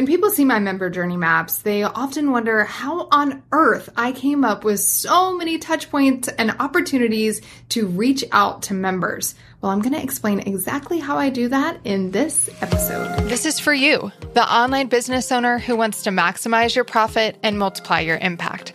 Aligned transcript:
When 0.00 0.06
people 0.06 0.30
see 0.30 0.46
my 0.46 0.58
member 0.60 0.88
journey 0.88 1.18
maps, 1.18 1.58
they 1.58 1.82
often 1.82 2.30
wonder 2.30 2.64
how 2.64 3.06
on 3.12 3.42
earth 3.52 3.90
I 3.98 4.12
came 4.12 4.46
up 4.46 4.64
with 4.64 4.80
so 4.80 5.36
many 5.36 5.58
touch 5.58 5.90
points 5.90 6.26
and 6.26 6.52
opportunities 6.58 7.42
to 7.68 7.86
reach 7.86 8.24
out 8.32 8.62
to 8.62 8.72
members. 8.72 9.34
Well, 9.60 9.70
I'm 9.70 9.82
going 9.82 9.92
to 9.92 10.02
explain 10.02 10.40
exactly 10.40 11.00
how 11.00 11.18
I 11.18 11.28
do 11.28 11.48
that 11.48 11.80
in 11.84 12.12
this 12.12 12.48
episode. 12.62 13.28
This 13.28 13.44
is 13.44 13.60
for 13.60 13.74
you, 13.74 14.10
the 14.32 14.50
online 14.50 14.86
business 14.86 15.30
owner 15.30 15.58
who 15.58 15.76
wants 15.76 16.04
to 16.04 16.10
maximize 16.10 16.74
your 16.74 16.84
profit 16.84 17.36
and 17.42 17.58
multiply 17.58 18.00
your 18.00 18.16
impact. 18.16 18.72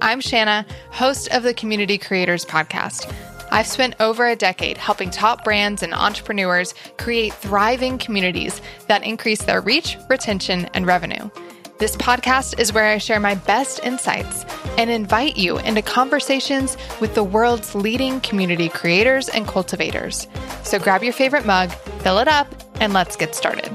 I'm 0.00 0.20
Shana, 0.20 0.64
host 0.92 1.26
of 1.32 1.42
the 1.42 1.54
Community 1.54 1.98
Creators 1.98 2.44
Podcast. 2.44 3.12
I've 3.50 3.66
spent 3.66 3.94
over 3.98 4.26
a 4.26 4.36
decade 4.36 4.76
helping 4.76 5.10
top 5.10 5.42
brands 5.42 5.82
and 5.82 5.94
entrepreneurs 5.94 6.74
create 6.98 7.32
thriving 7.32 7.98
communities 7.98 8.60
that 8.88 9.02
increase 9.02 9.42
their 9.42 9.60
reach, 9.60 9.96
retention, 10.10 10.66
and 10.74 10.86
revenue. 10.86 11.30
This 11.78 11.96
podcast 11.96 12.58
is 12.58 12.72
where 12.72 12.86
I 12.86 12.98
share 12.98 13.20
my 13.20 13.36
best 13.36 13.80
insights 13.84 14.44
and 14.76 14.90
invite 14.90 15.36
you 15.36 15.58
into 15.58 15.80
conversations 15.80 16.76
with 17.00 17.14
the 17.14 17.24
world's 17.24 17.74
leading 17.74 18.20
community 18.20 18.68
creators 18.68 19.28
and 19.28 19.46
cultivators. 19.46 20.26
So 20.64 20.78
grab 20.78 21.02
your 21.02 21.12
favorite 21.12 21.46
mug, 21.46 21.70
fill 22.02 22.18
it 22.18 22.28
up, 22.28 22.52
and 22.80 22.92
let's 22.92 23.16
get 23.16 23.34
started. 23.34 23.70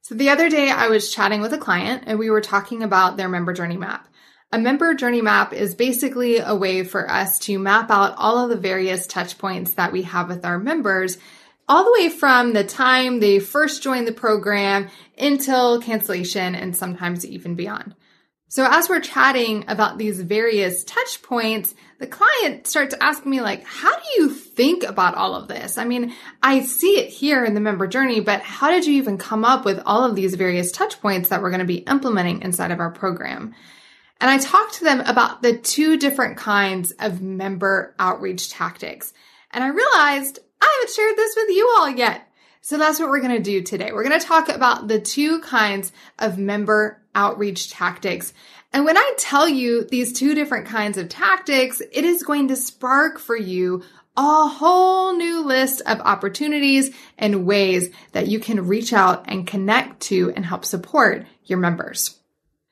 So 0.00 0.14
the 0.14 0.30
other 0.30 0.48
day 0.48 0.70
I 0.70 0.88
was 0.88 1.12
chatting 1.12 1.42
with 1.42 1.52
a 1.52 1.58
client 1.58 2.04
and 2.06 2.18
we 2.18 2.30
were 2.30 2.40
talking 2.40 2.82
about 2.82 3.16
their 3.16 3.28
member 3.28 3.52
journey 3.52 3.76
map. 3.76 4.08
A 4.52 4.58
member 4.58 4.94
journey 4.94 5.22
map 5.22 5.52
is 5.52 5.74
basically 5.74 6.38
a 6.38 6.54
way 6.54 6.84
for 6.84 7.10
us 7.10 7.40
to 7.40 7.58
map 7.58 7.90
out 7.90 8.14
all 8.16 8.38
of 8.38 8.48
the 8.48 8.56
various 8.56 9.08
touch 9.08 9.38
points 9.38 9.74
that 9.74 9.92
we 9.92 10.02
have 10.02 10.28
with 10.28 10.44
our 10.44 10.58
members, 10.58 11.18
all 11.68 11.84
the 11.84 11.92
way 11.92 12.08
from 12.08 12.52
the 12.52 12.62
time 12.62 13.18
they 13.18 13.40
first 13.40 13.82
join 13.82 14.04
the 14.04 14.12
program 14.12 14.88
until 15.18 15.82
cancellation 15.82 16.54
and 16.54 16.76
sometimes 16.76 17.26
even 17.26 17.56
beyond. 17.56 17.96
So 18.48 18.64
as 18.64 18.88
we're 18.88 19.00
chatting 19.00 19.64
about 19.66 19.98
these 19.98 20.20
various 20.20 20.84
touch 20.84 21.22
points, 21.22 21.74
the 21.98 22.06
client 22.06 22.68
starts 22.68 22.94
asking 23.00 23.32
me 23.32 23.40
like, 23.40 23.64
how 23.64 23.96
do 23.96 24.04
you 24.16 24.30
think 24.30 24.84
about 24.84 25.16
all 25.16 25.34
of 25.34 25.48
this? 25.48 25.76
I 25.76 25.84
mean, 25.84 26.14
I 26.40 26.60
see 26.60 27.00
it 27.00 27.08
here 27.08 27.44
in 27.44 27.54
the 27.54 27.60
member 27.60 27.88
journey, 27.88 28.20
but 28.20 28.42
how 28.42 28.70
did 28.70 28.86
you 28.86 28.94
even 28.94 29.18
come 29.18 29.44
up 29.44 29.64
with 29.64 29.82
all 29.84 30.04
of 30.04 30.14
these 30.14 30.36
various 30.36 30.70
touch 30.70 31.00
points 31.00 31.30
that 31.30 31.42
we're 31.42 31.50
going 31.50 31.58
to 31.58 31.66
be 31.66 31.78
implementing 31.78 32.42
inside 32.42 32.70
of 32.70 32.78
our 32.78 32.92
program? 32.92 33.56
And 34.20 34.30
I 34.30 34.38
talked 34.38 34.74
to 34.74 34.84
them 34.84 35.00
about 35.00 35.42
the 35.42 35.56
two 35.56 35.98
different 35.98 36.36
kinds 36.36 36.92
of 36.92 37.20
member 37.20 37.94
outreach 37.98 38.50
tactics. 38.50 39.12
And 39.50 39.62
I 39.62 39.68
realized 39.68 40.38
I 40.60 40.78
haven't 40.78 40.94
shared 40.94 41.16
this 41.16 41.36
with 41.36 41.50
you 41.50 41.74
all 41.76 41.90
yet. 41.90 42.26
So 42.62 42.78
that's 42.78 42.98
what 42.98 43.10
we're 43.10 43.20
going 43.20 43.36
to 43.36 43.42
do 43.42 43.62
today. 43.62 43.92
We're 43.92 44.08
going 44.08 44.18
to 44.18 44.26
talk 44.26 44.48
about 44.48 44.88
the 44.88 45.00
two 45.00 45.40
kinds 45.40 45.92
of 46.18 46.38
member 46.38 47.00
outreach 47.14 47.70
tactics. 47.70 48.32
And 48.72 48.84
when 48.84 48.96
I 48.96 49.14
tell 49.18 49.48
you 49.48 49.84
these 49.84 50.12
two 50.12 50.34
different 50.34 50.66
kinds 50.66 50.98
of 50.98 51.08
tactics, 51.08 51.80
it 51.80 52.04
is 52.04 52.24
going 52.24 52.48
to 52.48 52.56
spark 52.56 53.18
for 53.18 53.36
you 53.36 53.82
a 54.16 54.48
whole 54.48 55.14
new 55.14 55.44
list 55.44 55.82
of 55.86 56.00
opportunities 56.00 56.94
and 57.18 57.46
ways 57.46 57.90
that 58.12 58.28
you 58.28 58.40
can 58.40 58.66
reach 58.66 58.92
out 58.92 59.26
and 59.28 59.46
connect 59.46 60.00
to 60.00 60.32
and 60.34 60.44
help 60.44 60.64
support 60.64 61.26
your 61.44 61.58
members. 61.58 62.18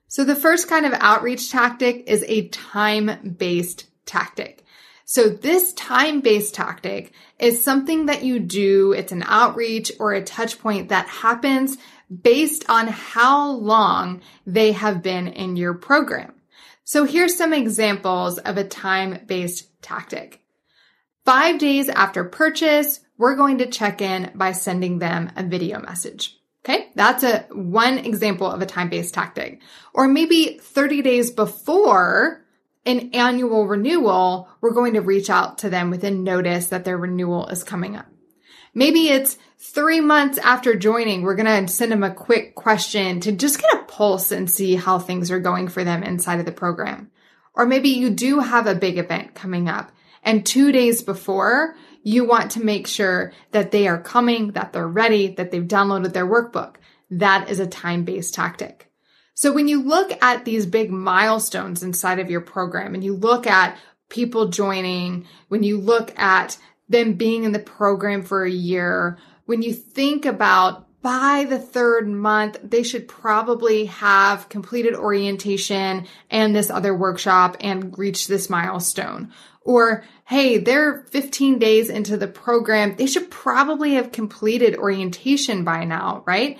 So 0.08 0.24
the 0.24 0.36
first 0.36 0.68
kind 0.68 0.86
of 0.86 0.92
outreach 0.94 1.50
tactic 1.50 2.04
is 2.08 2.24
a 2.28 2.48
time-based 2.48 3.86
tactic. 4.06 4.64
So 5.04 5.28
this 5.28 5.72
time-based 5.74 6.54
tactic 6.54 7.12
is 7.38 7.62
something 7.62 8.06
that 8.06 8.24
you 8.24 8.40
do. 8.40 8.92
It's 8.92 9.12
an 9.12 9.24
outreach 9.26 9.92
or 9.98 10.12
a 10.12 10.24
touch 10.24 10.58
point 10.58 10.88
that 10.88 11.08
happens 11.08 11.76
based 12.22 12.64
on 12.68 12.88
how 12.88 13.50
long 13.50 14.22
they 14.46 14.72
have 14.72 15.02
been 15.02 15.28
in 15.28 15.56
your 15.56 15.74
program. 15.74 16.34
So 16.84 17.04
here's 17.04 17.36
some 17.36 17.52
examples 17.52 18.38
of 18.38 18.56
a 18.56 18.64
time-based 18.64 19.82
tactic. 19.82 20.40
Five 21.24 21.58
days 21.58 21.88
after 21.88 22.24
purchase, 22.24 23.00
we're 23.16 23.36
going 23.36 23.58
to 23.58 23.66
check 23.66 24.02
in 24.02 24.32
by 24.34 24.52
sending 24.52 24.98
them 24.98 25.32
a 25.36 25.42
video 25.42 25.80
message. 25.80 26.38
Okay. 26.64 26.90
That's 26.94 27.22
a 27.22 27.40
one 27.52 27.98
example 27.98 28.50
of 28.50 28.62
a 28.62 28.66
time-based 28.66 29.12
tactic. 29.12 29.60
Or 29.92 30.08
maybe 30.08 30.58
30 30.60 31.02
days 31.02 31.30
before 31.30 32.42
an 32.86 33.10
annual 33.12 33.66
renewal, 33.66 34.48
we're 34.60 34.72
going 34.72 34.94
to 34.94 35.00
reach 35.00 35.28
out 35.28 35.58
to 35.58 35.70
them 35.70 35.90
with 35.90 36.04
a 36.04 36.10
notice 36.10 36.66
that 36.66 36.84
their 36.84 36.96
renewal 36.96 37.48
is 37.48 37.64
coming 37.64 37.96
up. 37.96 38.06
Maybe 38.74 39.08
it's 39.08 39.38
three 39.58 40.00
months 40.00 40.38
after 40.38 40.74
joining, 40.74 41.22
we're 41.22 41.36
going 41.36 41.66
to 41.66 41.72
send 41.72 41.92
them 41.92 42.02
a 42.02 42.12
quick 42.12 42.54
question 42.54 43.20
to 43.20 43.32
just 43.32 43.60
get 43.60 43.74
a 43.74 43.84
pulse 43.84 44.32
and 44.32 44.50
see 44.50 44.74
how 44.74 44.98
things 44.98 45.30
are 45.30 45.38
going 45.38 45.68
for 45.68 45.84
them 45.84 46.02
inside 46.02 46.40
of 46.40 46.46
the 46.46 46.52
program. 46.52 47.10
Or 47.54 47.66
maybe 47.66 47.90
you 47.90 48.10
do 48.10 48.40
have 48.40 48.66
a 48.66 48.74
big 48.74 48.98
event 48.98 49.34
coming 49.34 49.68
up 49.68 49.92
and 50.24 50.44
two 50.44 50.72
days 50.72 51.02
before 51.02 51.76
you 52.04 52.24
want 52.24 52.52
to 52.52 52.64
make 52.64 52.86
sure 52.86 53.32
that 53.50 53.72
they 53.72 53.88
are 53.88 54.00
coming, 54.00 54.52
that 54.52 54.72
they're 54.72 54.86
ready, 54.86 55.28
that 55.34 55.50
they've 55.50 55.64
downloaded 55.64 56.12
their 56.12 56.26
workbook. 56.26 56.76
That 57.10 57.50
is 57.50 57.58
a 57.58 57.66
time 57.66 58.04
based 58.04 58.34
tactic. 58.34 58.90
So 59.34 59.52
when 59.52 59.66
you 59.66 59.82
look 59.82 60.12
at 60.22 60.44
these 60.44 60.66
big 60.66 60.92
milestones 60.92 61.82
inside 61.82 62.20
of 62.20 62.30
your 62.30 62.42
program 62.42 62.94
and 62.94 63.02
you 63.02 63.16
look 63.16 63.46
at 63.46 63.76
people 64.08 64.48
joining, 64.48 65.26
when 65.48 65.64
you 65.64 65.78
look 65.80 66.16
at 66.18 66.56
them 66.88 67.14
being 67.14 67.44
in 67.44 67.52
the 67.52 67.58
program 67.58 68.22
for 68.22 68.44
a 68.44 68.50
year, 68.50 69.18
when 69.46 69.62
you 69.62 69.72
think 69.72 70.26
about 70.26 70.86
by 71.02 71.44
the 71.48 71.58
third 71.58 72.08
month, 72.08 72.58
they 72.62 72.82
should 72.82 73.08
probably 73.08 73.86
have 73.86 74.48
completed 74.48 74.94
orientation 74.94 76.06
and 76.30 76.54
this 76.54 76.70
other 76.70 76.94
workshop 76.94 77.56
and 77.60 77.98
reached 77.98 78.28
this 78.28 78.48
milestone. 78.48 79.32
Or, 79.60 80.04
hey, 80.26 80.58
they're 80.58 81.04
15 81.10 81.58
days 81.58 81.90
into 81.90 82.16
the 82.16 82.26
program. 82.26 82.96
They 82.96 83.06
should 83.06 83.30
probably 83.30 83.94
have 83.94 84.12
completed 84.12 84.76
orientation 84.76 85.64
by 85.64 85.84
now, 85.84 86.22
right? 86.26 86.58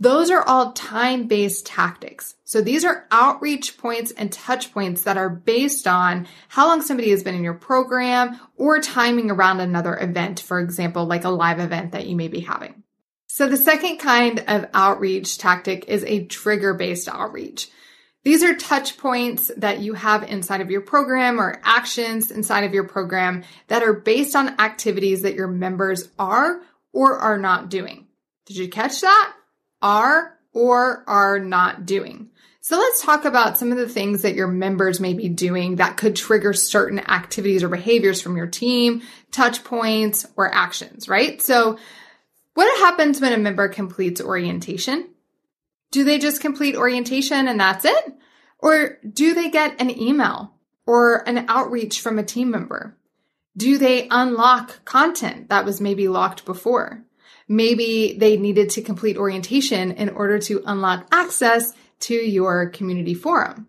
Those 0.00 0.30
are 0.30 0.42
all 0.42 0.72
time 0.72 1.26
based 1.26 1.66
tactics. 1.66 2.36
So 2.44 2.60
these 2.60 2.84
are 2.84 3.06
outreach 3.10 3.78
points 3.78 4.12
and 4.12 4.30
touch 4.30 4.72
points 4.72 5.02
that 5.02 5.16
are 5.16 5.28
based 5.28 5.88
on 5.88 6.28
how 6.48 6.68
long 6.68 6.82
somebody 6.82 7.10
has 7.10 7.24
been 7.24 7.34
in 7.34 7.42
your 7.42 7.54
program 7.54 8.38
or 8.56 8.78
timing 8.80 9.30
around 9.30 9.58
another 9.58 9.98
event, 9.98 10.38
for 10.38 10.60
example, 10.60 11.04
like 11.06 11.24
a 11.24 11.30
live 11.30 11.58
event 11.58 11.92
that 11.92 12.06
you 12.06 12.14
may 12.14 12.28
be 12.28 12.40
having. 12.40 12.84
So 13.26 13.48
the 13.48 13.56
second 13.56 13.98
kind 13.98 14.44
of 14.46 14.68
outreach 14.72 15.38
tactic 15.38 15.86
is 15.88 16.04
a 16.04 16.24
trigger 16.26 16.74
based 16.74 17.08
outreach. 17.08 17.68
These 18.28 18.42
are 18.42 18.54
touch 18.54 18.98
points 18.98 19.50
that 19.56 19.78
you 19.78 19.94
have 19.94 20.22
inside 20.22 20.60
of 20.60 20.70
your 20.70 20.82
program 20.82 21.40
or 21.40 21.62
actions 21.64 22.30
inside 22.30 22.64
of 22.64 22.74
your 22.74 22.84
program 22.84 23.42
that 23.68 23.82
are 23.82 23.94
based 23.94 24.36
on 24.36 24.60
activities 24.60 25.22
that 25.22 25.32
your 25.32 25.48
members 25.48 26.10
are 26.18 26.60
or 26.92 27.16
are 27.16 27.38
not 27.38 27.70
doing. 27.70 28.06
Did 28.44 28.58
you 28.58 28.68
catch 28.68 29.00
that? 29.00 29.32
Are 29.80 30.38
or 30.52 31.04
are 31.06 31.38
not 31.38 31.86
doing. 31.86 32.28
So 32.60 32.76
let's 32.76 33.02
talk 33.02 33.24
about 33.24 33.56
some 33.56 33.72
of 33.72 33.78
the 33.78 33.88
things 33.88 34.20
that 34.20 34.34
your 34.34 34.48
members 34.48 35.00
may 35.00 35.14
be 35.14 35.30
doing 35.30 35.76
that 35.76 35.96
could 35.96 36.14
trigger 36.14 36.52
certain 36.52 36.98
activities 36.98 37.62
or 37.62 37.70
behaviors 37.70 38.20
from 38.20 38.36
your 38.36 38.46
team, 38.46 39.00
touch 39.30 39.64
points, 39.64 40.26
or 40.36 40.54
actions, 40.54 41.08
right? 41.08 41.40
So 41.40 41.78
what 42.52 42.78
happens 42.80 43.22
when 43.22 43.32
a 43.32 43.38
member 43.38 43.68
completes 43.68 44.20
orientation? 44.20 45.08
Do 45.90 46.04
they 46.04 46.18
just 46.18 46.40
complete 46.40 46.76
orientation 46.76 47.48
and 47.48 47.58
that's 47.58 47.84
it? 47.84 48.14
Or 48.58 48.98
do 49.08 49.34
they 49.34 49.50
get 49.50 49.80
an 49.80 49.90
email 49.90 50.54
or 50.86 51.28
an 51.28 51.46
outreach 51.48 52.00
from 52.00 52.18
a 52.18 52.24
team 52.24 52.50
member? 52.50 52.96
Do 53.56 53.78
they 53.78 54.08
unlock 54.10 54.84
content 54.84 55.48
that 55.48 55.64
was 55.64 55.80
maybe 55.80 56.08
locked 56.08 56.44
before? 56.44 57.04
Maybe 57.48 58.16
they 58.18 58.36
needed 58.36 58.70
to 58.70 58.82
complete 58.82 59.16
orientation 59.16 59.92
in 59.92 60.10
order 60.10 60.38
to 60.40 60.62
unlock 60.66 61.08
access 61.10 61.72
to 62.00 62.14
your 62.14 62.68
community 62.68 63.14
forum. 63.14 63.68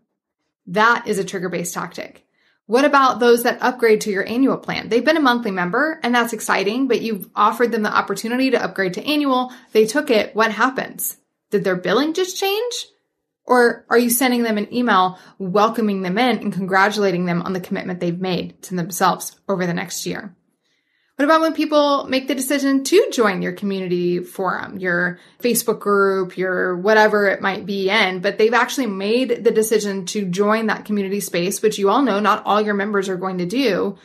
That 0.68 1.08
is 1.08 1.18
a 1.18 1.24
trigger 1.24 1.50
based 1.50 1.74
tactic. 1.74 2.26
What 2.66 2.86
about 2.86 3.20
those 3.20 3.44
that 3.44 3.64
upgrade 3.64 4.02
to 4.02 4.12
your 4.12 4.28
annual 4.28 4.58
plan? 4.58 4.90
They've 4.90 5.04
been 5.04 5.18
a 5.18 5.22
monthly 5.22 5.50
member 5.50 6.00
and 6.04 6.14
that's 6.14 6.34
exciting, 6.34 6.88
but 6.88 7.02
you've 7.02 7.28
offered 7.36 7.72
them 7.72 7.82
the 7.82 7.96
opportunity 7.96 8.52
to 8.52 8.64
upgrade 8.64 8.94
to 8.94 9.04
annual. 9.04 9.52
They 9.72 9.88
took 9.88 10.12
it. 10.12 10.36
What 10.36 10.52
happens? 10.52 11.18
Did 11.52 11.64
their 11.64 11.76
billing 11.76 12.14
just 12.14 12.38
change? 12.38 12.88
Or 13.46 13.86
are 13.90 13.98
you 13.98 14.12
sending 14.12 14.44
them 14.44 14.58
an 14.58 14.74
email 14.74 15.18
welcoming 15.40 16.04
them 16.04 16.18
in 16.18 16.38
and 16.38 16.54
congratulating 16.54 17.26
them 17.26 17.42
on 17.42 17.54
the 17.54 17.60
commitment 17.60 18.00
they've 18.00 18.20
made 18.20 18.62
to 18.64 18.76
themselves 18.76 19.40
over 19.50 19.66
the 19.66 19.74
next 19.74 20.06
year? 20.06 20.36
What 21.16 21.26
about 21.26 21.42
when 21.42 21.54
people 21.54 22.06
make 22.06 22.30
the 22.30 22.36
decision 22.36 22.86
to 22.86 23.10
join 23.12 23.42
your 23.42 23.52
community 23.52 24.20
forum, 24.20 24.78
your 24.78 25.20
Facebook 25.42 25.82
group, 25.82 26.38
your 26.38 26.78
whatever 26.78 27.28
it 27.28 27.42
might 27.42 27.66
be 27.66 27.90
in, 27.90 28.22
but 28.22 28.38
they've 28.38 28.54
actually 28.54 28.86
made 28.86 29.44
the 29.44 29.52
decision 29.52 30.06
to 30.06 30.24
join 30.24 30.68
that 30.68 30.86
community 30.86 31.20
space, 31.20 31.62
which 31.62 31.78
you 31.78 31.90
all 31.90 32.04
know 32.04 32.22
not 32.22 32.46
all 32.46 32.62
your 32.62 32.74
members 32.74 33.10
are 33.10 33.18
going 33.18 33.40
to 33.40 33.46
do. 33.46 33.98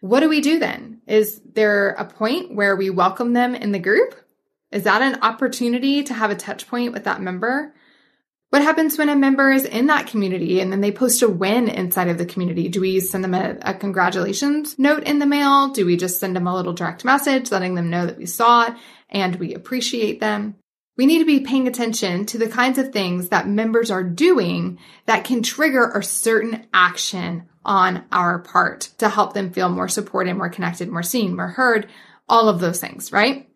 What 0.00 0.20
do 0.20 0.30
we 0.30 0.40
do 0.40 0.60
then? 0.60 1.02
Is 1.06 1.42
there 1.44 1.90
a 1.90 2.06
point 2.06 2.54
where 2.54 2.74
we 2.74 2.88
welcome 2.88 3.34
them 3.34 3.54
in 3.54 3.72
the 3.72 3.78
group? 3.78 4.14
Is 4.72 4.84
that 4.84 5.02
an 5.02 5.20
opportunity 5.22 6.02
to 6.04 6.14
have 6.14 6.30
a 6.30 6.34
touch 6.34 6.66
point 6.66 6.92
with 6.92 7.04
that 7.04 7.20
member? 7.20 7.74
What 8.48 8.62
happens 8.62 8.98
when 8.98 9.08
a 9.08 9.16
member 9.16 9.50
is 9.50 9.64
in 9.64 9.86
that 9.86 10.08
community 10.08 10.60
and 10.60 10.70
then 10.70 10.82
they 10.82 10.92
post 10.92 11.22
a 11.22 11.28
win 11.28 11.68
inside 11.68 12.08
of 12.08 12.18
the 12.18 12.26
community? 12.26 12.68
Do 12.68 12.80
we 12.80 13.00
send 13.00 13.24
them 13.24 13.34
a, 13.34 13.56
a, 13.62 13.74
congratulations 13.74 14.78
note 14.78 15.04
in 15.04 15.20
the 15.20 15.26
mail? 15.26 15.68
Do 15.68 15.86
we 15.86 15.96
just 15.96 16.20
send 16.20 16.36
them 16.36 16.46
a 16.46 16.54
little 16.54 16.74
direct 16.74 17.04
message 17.04 17.50
letting 17.50 17.74
them 17.74 17.88
know 17.88 18.04
that 18.04 18.18
we 18.18 18.26
saw 18.26 18.66
it 18.66 18.74
and 19.08 19.36
we 19.36 19.54
appreciate 19.54 20.20
them? 20.20 20.56
We 20.98 21.06
need 21.06 21.20
to 21.20 21.24
be 21.24 21.40
paying 21.40 21.66
attention 21.66 22.26
to 22.26 22.38
the 22.38 22.48
kinds 22.48 22.76
of 22.76 22.92
things 22.92 23.30
that 23.30 23.48
members 23.48 23.90
are 23.90 24.04
doing 24.04 24.78
that 25.06 25.24
can 25.24 25.42
trigger 25.42 25.90
a 25.90 26.02
certain 26.02 26.66
action 26.74 27.48
on 27.64 28.04
our 28.12 28.38
part 28.38 28.90
to 28.98 29.08
help 29.08 29.32
them 29.32 29.52
feel 29.52 29.70
more 29.70 29.88
supported, 29.88 30.34
more 30.34 30.50
connected, 30.50 30.90
more 30.90 31.02
seen, 31.02 31.36
more 31.36 31.48
heard, 31.48 31.88
all 32.28 32.50
of 32.50 32.60
those 32.60 32.80
things, 32.80 33.12
right? 33.12 33.48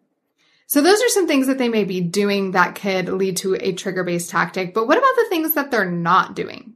So 0.66 0.82
those 0.82 1.00
are 1.00 1.08
some 1.08 1.28
things 1.28 1.46
that 1.46 1.58
they 1.58 1.68
may 1.68 1.84
be 1.84 2.00
doing 2.00 2.52
that 2.52 2.74
could 2.74 3.08
lead 3.08 3.36
to 3.38 3.54
a 3.54 3.72
trigger 3.72 4.04
based 4.04 4.30
tactic. 4.30 4.74
But 4.74 4.88
what 4.88 4.98
about 4.98 5.14
the 5.16 5.26
things 5.28 5.54
that 5.54 5.70
they're 5.70 5.90
not 5.90 6.34
doing? 6.34 6.74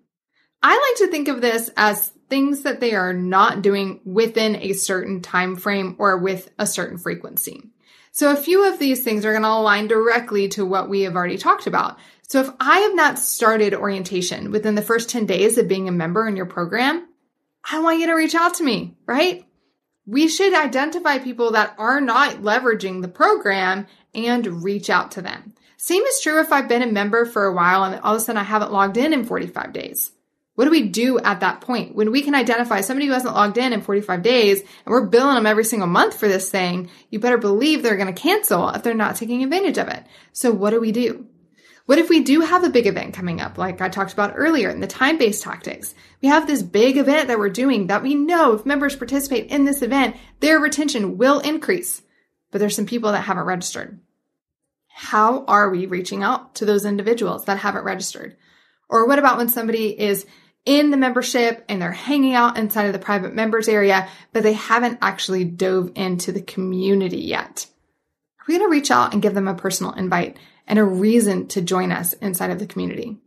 I 0.62 0.70
like 0.70 0.98
to 0.98 1.10
think 1.10 1.28
of 1.28 1.40
this 1.40 1.70
as 1.76 2.12
things 2.28 2.62
that 2.62 2.80
they 2.80 2.94
are 2.94 3.12
not 3.12 3.62
doing 3.62 4.00
within 4.04 4.56
a 4.56 4.72
certain 4.72 5.20
time 5.20 5.56
frame 5.56 5.96
or 5.98 6.18
with 6.18 6.50
a 6.58 6.66
certain 6.66 6.98
frequency. 6.98 7.70
So 8.12 8.30
a 8.30 8.36
few 8.36 8.66
of 8.70 8.78
these 8.78 9.02
things 9.02 9.24
are 9.24 9.32
going 9.32 9.42
to 9.42 9.48
align 9.48 9.88
directly 9.88 10.48
to 10.50 10.64
what 10.64 10.88
we 10.88 11.02
have 11.02 11.16
already 11.16 11.38
talked 11.38 11.66
about. 11.66 11.98
So 12.22 12.40
if 12.40 12.50
I 12.60 12.80
have 12.80 12.94
not 12.94 13.18
started 13.18 13.74
orientation 13.74 14.52
within 14.52 14.76
the 14.76 14.82
first 14.82 15.08
10 15.08 15.26
days 15.26 15.58
of 15.58 15.68
being 15.68 15.88
a 15.88 15.92
member 15.92 16.28
in 16.28 16.36
your 16.36 16.46
program, 16.46 17.08
I 17.70 17.80
want 17.80 18.00
you 18.00 18.06
to 18.06 18.14
reach 18.14 18.34
out 18.34 18.54
to 18.54 18.64
me, 18.64 18.96
right? 19.06 19.44
We 20.10 20.26
should 20.26 20.54
identify 20.54 21.18
people 21.18 21.52
that 21.52 21.72
are 21.78 22.00
not 22.00 22.38
leveraging 22.38 23.00
the 23.00 23.06
program 23.06 23.86
and 24.12 24.64
reach 24.64 24.90
out 24.90 25.12
to 25.12 25.22
them. 25.22 25.54
Same 25.76 26.02
is 26.02 26.20
true 26.20 26.40
if 26.40 26.52
I've 26.52 26.66
been 26.66 26.82
a 26.82 26.90
member 26.90 27.24
for 27.24 27.44
a 27.44 27.54
while 27.54 27.84
and 27.84 28.00
all 28.00 28.16
of 28.16 28.20
a 28.20 28.24
sudden 28.24 28.40
I 28.40 28.42
haven't 28.42 28.72
logged 28.72 28.96
in 28.96 29.12
in 29.12 29.24
45 29.24 29.72
days. 29.72 30.10
What 30.56 30.64
do 30.64 30.72
we 30.72 30.88
do 30.88 31.20
at 31.20 31.38
that 31.38 31.60
point? 31.60 31.94
When 31.94 32.10
we 32.10 32.22
can 32.22 32.34
identify 32.34 32.80
somebody 32.80 33.06
who 33.06 33.12
hasn't 33.12 33.36
logged 33.36 33.56
in 33.56 33.72
in 33.72 33.82
45 33.82 34.20
days 34.22 34.58
and 34.62 34.68
we're 34.86 35.06
billing 35.06 35.36
them 35.36 35.46
every 35.46 35.62
single 35.62 35.86
month 35.86 36.18
for 36.18 36.26
this 36.26 36.50
thing, 36.50 36.90
you 37.10 37.20
better 37.20 37.38
believe 37.38 37.84
they're 37.84 37.96
going 37.96 38.12
to 38.12 38.20
cancel 38.20 38.68
if 38.70 38.82
they're 38.82 38.94
not 38.94 39.14
taking 39.14 39.44
advantage 39.44 39.78
of 39.78 39.86
it. 39.86 40.04
So 40.32 40.50
what 40.50 40.70
do 40.70 40.80
we 40.80 40.90
do? 40.90 41.24
What 41.90 41.98
if 41.98 42.08
we 42.08 42.20
do 42.20 42.42
have 42.42 42.62
a 42.62 42.70
big 42.70 42.86
event 42.86 43.14
coming 43.14 43.40
up, 43.40 43.58
like 43.58 43.80
I 43.80 43.88
talked 43.88 44.12
about 44.12 44.34
earlier 44.36 44.70
in 44.70 44.78
the 44.78 44.86
time 44.86 45.18
based 45.18 45.42
tactics? 45.42 45.92
We 46.22 46.28
have 46.28 46.46
this 46.46 46.62
big 46.62 46.96
event 46.96 47.26
that 47.26 47.38
we're 47.40 47.50
doing 47.50 47.88
that 47.88 48.04
we 48.04 48.14
know 48.14 48.52
if 48.52 48.64
members 48.64 48.94
participate 48.94 49.50
in 49.50 49.64
this 49.64 49.82
event, 49.82 50.14
their 50.38 50.60
retention 50.60 51.18
will 51.18 51.40
increase. 51.40 52.00
But 52.52 52.60
there's 52.60 52.76
some 52.76 52.86
people 52.86 53.10
that 53.10 53.22
haven't 53.22 53.42
registered. 53.42 53.98
How 54.86 55.44
are 55.46 55.68
we 55.68 55.86
reaching 55.86 56.22
out 56.22 56.54
to 56.54 56.64
those 56.64 56.84
individuals 56.84 57.46
that 57.46 57.58
haven't 57.58 57.82
registered? 57.82 58.36
Or 58.88 59.08
what 59.08 59.18
about 59.18 59.38
when 59.38 59.48
somebody 59.48 60.00
is 60.00 60.26
in 60.64 60.92
the 60.92 60.96
membership 60.96 61.64
and 61.68 61.82
they're 61.82 61.90
hanging 61.90 62.34
out 62.34 62.56
inside 62.56 62.86
of 62.86 62.92
the 62.92 63.00
private 63.00 63.34
members 63.34 63.66
area, 63.66 64.06
but 64.32 64.44
they 64.44 64.52
haven't 64.52 65.00
actually 65.02 65.44
dove 65.44 65.90
into 65.96 66.30
the 66.30 66.40
community 66.40 67.18
yet? 67.18 67.66
Are 68.38 68.44
we 68.46 68.56
going 68.56 68.70
to 68.70 68.70
reach 68.70 68.92
out 68.92 69.12
and 69.12 69.20
give 69.20 69.34
them 69.34 69.48
a 69.48 69.54
personal 69.56 69.90
invite 69.94 70.36
and 70.70 70.78
a 70.78 70.84
reason 70.84 71.48
to 71.48 71.60
join 71.60 71.90
us 71.90 72.12
inside 72.14 72.50
of 72.50 72.60
the 72.60 72.66
community. 72.66 73.18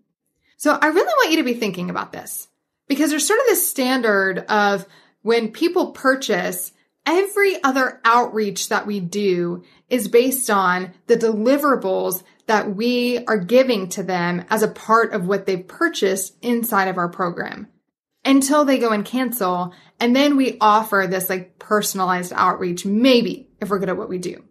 So 0.55 0.79
I 0.81 0.87
really 0.87 1.03
want 1.03 1.31
you 1.31 1.37
to 1.37 1.43
be 1.43 1.53
thinking 1.53 1.89
about 1.89 2.13
this 2.13 2.47
because 2.87 3.09
there's 3.09 3.27
sort 3.27 3.41
of 3.41 3.45
this 3.47 3.69
standard 3.69 4.39
of 4.47 4.87
when 5.23 5.51
people 5.51 5.91
purchase, 5.91 6.71
every 7.05 7.61
other 7.61 7.99
outreach 8.05 8.69
that 8.69 8.87
we 8.87 9.01
do 9.01 9.63
is 9.89 10.07
based 10.07 10.49
on 10.49 10.93
the 11.07 11.17
deliverables 11.17 12.23
that 12.47 12.73
we 12.77 13.25
are 13.25 13.37
giving 13.37 13.89
to 13.89 14.03
them 14.03 14.45
as 14.49 14.63
a 14.63 14.69
part 14.69 15.11
of 15.11 15.27
what 15.27 15.45
they've 15.45 15.67
purchased 15.67 16.37
inside 16.41 16.87
of 16.87 16.97
our 16.97 17.09
program 17.09 17.67
until 18.23 18.63
they 18.63 18.79
go 18.79 18.91
and 18.91 19.03
cancel. 19.03 19.73
And 19.99 20.15
then 20.15 20.37
we 20.37 20.57
offer 20.61 21.07
this 21.09 21.29
like 21.29 21.59
personalized 21.59 22.31
outreach, 22.33 22.85
maybe 22.85 23.49
if 23.59 23.69
we're 23.69 23.79
good 23.79 23.89
at 23.89 23.97
what 23.97 24.07
we 24.07 24.17
do 24.17 24.45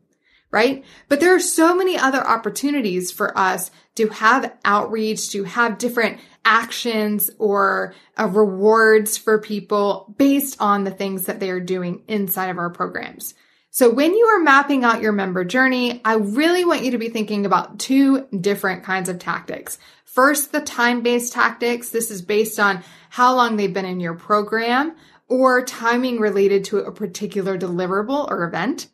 right? 0.53 0.85
But 1.09 1.19
there 1.19 1.35
are 1.35 1.41
so 1.41 1.75
many 1.75 1.99
other 1.99 2.25
opportunities 2.25 3.11
for 3.11 3.37
us 3.37 3.71
to 3.97 4.09
have 4.09 4.55
outreach, 4.65 5.31
to 5.31 5.45
have 5.45 5.79
different 5.79 6.21
actions 6.45 7.31
or 7.39 7.95
uh, 8.19 8.29
rewards 8.29 9.17
for 9.17 9.41
people 9.41 10.15
based 10.19 10.61
on 10.61 10.85
the 10.85 10.91
things 10.91 11.27
that 11.27 11.41
they 11.41 11.51
are 11.51 11.61
doing 11.61 12.03
inside 12.07 12.51
of 12.51 12.59
our 12.59 12.71
programs. 12.71 13.35
So 13.71 13.89
when 13.89 14.15
you 14.15 14.27
are 14.27 14.41
mapping 14.41 14.85
out 14.85 15.01
your 15.01 15.13
member 15.13 15.45
journey, 15.45 16.03
I 16.05 16.17
really 16.17 16.65
want 16.65 16.85
you 16.85 16.91
to 16.91 16.99
be 16.99 17.09
thinking 17.09 17.47
about 17.47 17.79
two 17.79 18.27
different 18.27 18.85
kinds 18.85 19.09
of 19.09 19.19
tactics. 19.19 19.79
First, 20.05 20.53
the 20.53 20.61
time-based 20.61 21.33
tactics. 21.33 21.89
This 21.89 22.11
is 22.11 22.21
based 22.21 22.61
on 22.61 22.85
how 23.09 23.35
long 23.35 23.57
they've 23.57 23.73
been 23.73 23.87
in 23.87 23.99
your 23.99 24.13
program 24.13 24.95
or 25.27 25.65
timing 25.65 26.21
related 26.21 26.65
to 26.67 26.81
a 26.81 26.93
particular 26.93 27.57
deliverable 27.57 28.31
or 28.31 28.45
event. 28.45 28.89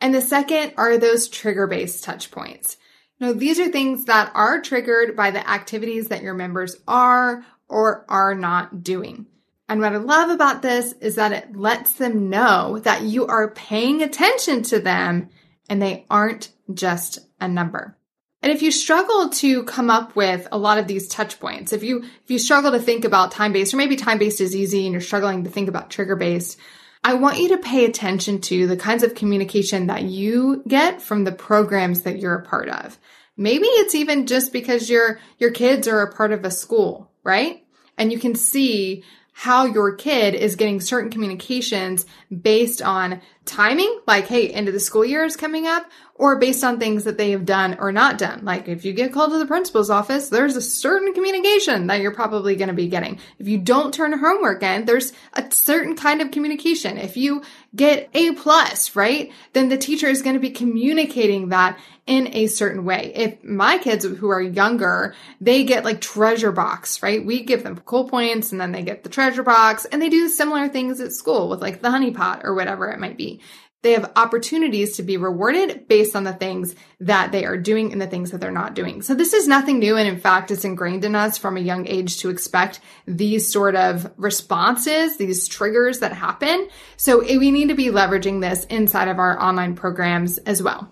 And 0.00 0.14
the 0.14 0.20
second 0.20 0.74
are 0.76 0.96
those 0.96 1.28
trigger 1.28 1.66
based 1.66 2.04
touch 2.04 2.30
points. 2.30 2.76
Now, 3.20 3.32
these 3.32 3.60
are 3.60 3.68
things 3.68 4.06
that 4.06 4.32
are 4.34 4.62
triggered 4.62 5.14
by 5.14 5.30
the 5.30 5.48
activities 5.48 6.08
that 6.08 6.22
your 6.22 6.34
members 6.34 6.76
are 6.88 7.44
or 7.68 8.06
are 8.08 8.34
not 8.34 8.82
doing. 8.82 9.26
And 9.68 9.80
what 9.80 9.92
I 9.92 9.98
love 9.98 10.30
about 10.30 10.62
this 10.62 10.94
is 10.94 11.14
that 11.14 11.32
it 11.32 11.54
lets 11.54 11.94
them 11.94 12.30
know 12.30 12.80
that 12.80 13.02
you 13.02 13.26
are 13.26 13.50
paying 13.50 14.02
attention 14.02 14.62
to 14.64 14.80
them 14.80 15.28
and 15.68 15.80
they 15.80 16.06
aren't 16.10 16.50
just 16.72 17.20
a 17.40 17.46
number. 17.46 17.96
And 18.42 18.50
if 18.50 18.62
you 18.62 18.70
struggle 18.70 19.28
to 19.28 19.64
come 19.64 19.90
up 19.90 20.16
with 20.16 20.48
a 20.50 20.58
lot 20.58 20.78
of 20.78 20.88
these 20.88 21.08
touch 21.08 21.38
points, 21.38 21.72
if 21.72 21.82
you 21.82 22.02
if 22.02 22.30
you 22.30 22.38
struggle 22.38 22.72
to 22.72 22.80
think 22.80 23.04
about 23.04 23.32
time 23.32 23.52
based 23.52 23.74
or 23.74 23.76
maybe 23.76 23.96
time 23.96 24.18
based 24.18 24.40
is 24.40 24.56
easy 24.56 24.86
and 24.86 24.92
you're 24.92 25.00
struggling 25.02 25.44
to 25.44 25.50
think 25.50 25.68
about 25.68 25.90
trigger 25.90 26.16
based, 26.16 26.58
I 27.02 27.14
want 27.14 27.38
you 27.38 27.48
to 27.48 27.58
pay 27.58 27.84
attention 27.84 28.40
to 28.42 28.66
the 28.66 28.76
kinds 28.76 29.02
of 29.02 29.14
communication 29.14 29.86
that 29.86 30.02
you 30.02 30.62
get 30.68 31.00
from 31.00 31.24
the 31.24 31.32
programs 31.32 32.02
that 32.02 32.18
you're 32.18 32.34
a 32.34 32.44
part 32.44 32.68
of. 32.68 32.98
Maybe 33.36 33.66
it's 33.66 33.94
even 33.94 34.26
just 34.26 34.52
because 34.52 34.90
your, 34.90 35.18
your 35.38 35.50
kids 35.50 35.88
are 35.88 36.02
a 36.02 36.12
part 36.12 36.32
of 36.32 36.44
a 36.44 36.50
school, 36.50 37.10
right? 37.24 37.64
And 37.96 38.12
you 38.12 38.18
can 38.18 38.34
see 38.34 39.02
how 39.32 39.64
your 39.64 39.94
kid 39.94 40.34
is 40.34 40.56
getting 40.56 40.80
certain 40.80 41.10
communications 41.10 42.04
based 42.30 42.82
on 42.82 43.22
timing, 43.46 44.00
like, 44.06 44.26
hey, 44.26 44.50
end 44.50 44.68
of 44.68 44.74
the 44.74 44.80
school 44.80 45.04
year 45.04 45.24
is 45.24 45.36
coming 45.36 45.66
up, 45.66 45.90
or 46.20 46.36
based 46.36 46.62
on 46.62 46.78
things 46.78 47.04
that 47.04 47.16
they 47.16 47.30
have 47.30 47.46
done 47.46 47.78
or 47.80 47.90
not 47.90 48.18
done. 48.18 48.44
Like 48.44 48.68
if 48.68 48.84
you 48.84 48.92
get 48.92 49.10
called 49.10 49.30
to 49.30 49.38
the 49.38 49.46
principal's 49.46 49.88
office, 49.88 50.28
there's 50.28 50.54
a 50.54 50.60
certain 50.60 51.14
communication 51.14 51.86
that 51.86 52.02
you're 52.02 52.12
probably 52.12 52.56
going 52.56 52.68
to 52.68 52.74
be 52.74 52.88
getting. 52.88 53.18
If 53.38 53.48
you 53.48 53.56
don't 53.56 53.94
turn 53.94 54.12
homework 54.12 54.62
in, 54.62 54.84
there's 54.84 55.14
a 55.32 55.50
certain 55.50 55.96
kind 55.96 56.20
of 56.20 56.30
communication. 56.30 56.98
If 56.98 57.16
you 57.16 57.42
get 57.74 58.10
A 58.12 58.32
plus, 58.32 58.94
right? 58.94 59.32
Then 59.54 59.70
the 59.70 59.78
teacher 59.78 60.08
is 60.08 60.20
going 60.20 60.34
to 60.34 60.40
be 60.40 60.50
communicating 60.50 61.48
that 61.48 61.78
in 62.06 62.28
a 62.34 62.48
certain 62.48 62.84
way. 62.84 63.12
If 63.14 63.42
my 63.42 63.78
kids 63.78 64.04
who 64.04 64.28
are 64.28 64.42
younger, 64.42 65.14
they 65.40 65.64
get 65.64 65.86
like 65.86 66.02
treasure 66.02 66.52
box, 66.52 67.02
right? 67.02 67.24
We 67.24 67.44
give 67.44 67.62
them 67.62 67.80
cool 67.86 68.10
points 68.10 68.52
and 68.52 68.60
then 68.60 68.72
they 68.72 68.82
get 68.82 69.04
the 69.04 69.08
treasure 69.08 69.42
box 69.42 69.86
and 69.86 70.02
they 70.02 70.10
do 70.10 70.28
similar 70.28 70.68
things 70.68 71.00
at 71.00 71.12
school 71.12 71.48
with 71.48 71.62
like 71.62 71.80
the 71.80 71.90
honey 71.90 72.10
pot 72.10 72.42
or 72.44 72.54
whatever 72.54 72.90
it 72.90 73.00
might 73.00 73.16
be. 73.16 73.40
They 73.82 73.92
have 73.92 74.12
opportunities 74.14 74.96
to 74.96 75.02
be 75.02 75.16
rewarded 75.16 75.88
based 75.88 76.14
on 76.14 76.24
the 76.24 76.34
things 76.34 76.74
that 77.00 77.32
they 77.32 77.46
are 77.46 77.56
doing 77.56 77.92
and 77.92 78.00
the 78.00 78.06
things 78.06 78.30
that 78.30 78.40
they're 78.40 78.50
not 78.50 78.74
doing. 78.74 79.00
So 79.00 79.14
this 79.14 79.32
is 79.32 79.48
nothing 79.48 79.78
new. 79.78 79.96
And 79.96 80.06
in 80.06 80.20
fact, 80.20 80.50
it's 80.50 80.64
ingrained 80.64 81.04
in 81.04 81.14
us 81.14 81.38
from 81.38 81.56
a 81.56 81.60
young 81.60 81.86
age 81.86 82.18
to 82.18 82.28
expect 82.28 82.80
these 83.06 83.50
sort 83.50 83.76
of 83.76 84.12
responses, 84.18 85.16
these 85.16 85.48
triggers 85.48 86.00
that 86.00 86.12
happen. 86.12 86.68
So 86.98 87.20
we 87.20 87.50
need 87.50 87.70
to 87.70 87.74
be 87.74 87.86
leveraging 87.86 88.42
this 88.42 88.66
inside 88.66 89.08
of 89.08 89.18
our 89.18 89.40
online 89.40 89.74
programs 89.74 90.36
as 90.38 90.62
well. 90.62 90.90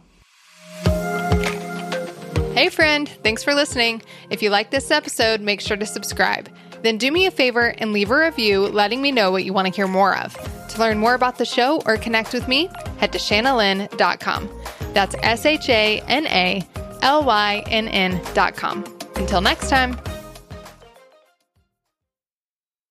Hey, 2.59 2.71
friend, 2.71 3.09
thanks 3.23 3.45
for 3.45 3.55
listening. 3.55 4.03
If 4.31 4.43
you 4.43 4.51
like 4.51 4.73
this 4.73 4.91
episode, 4.91 5.41
make 5.41 5.61
sure 5.61 5.77
to 5.77 5.87
subscribe. 5.87 6.51
Then 6.83 6.99
do 6.99 7.13
me 7.13 7.27
a 7.27 7.31
favor 7.31 7.69
and 7.79 7.93
leave 7.93 8.11
a 8.11 8.19
review 8.19 8.67
letting 8.67 9.01
me 9.01 9.13
know 9.13 9.31
what 9.31 9.45
you 9.45 9.53
want 9.53 9.69
to 9.69 9.73
hear 9.73 9.87
more 9.87 10.17
of. 10.19 10.35
To 10.71 10.81
learn 10.81 10.99
more 10.99 11.15
about 11.15 11.39
the 11.39 11.45
show 11.45 11.81
or 11.87 11.97
connect 11.97 12.33
with 12.33 12.49
me, 12.49 12.69
head 12.97 13.13
to 13.13 13.19
shanalynn.com. 13.19 14.51
That's 14.93 15.15
S 15.23 15.47
H 15.47 15.69
A 15.69 16.01
N 16.09 16.27
A 16.27 16.67
L 17.03 17.23
Y 17.23 17.63
N 17.69 17.87
N.com. 17.87 18.85
Until 19.15 19.41
next 19.41 19.71
time. 19.71 19.97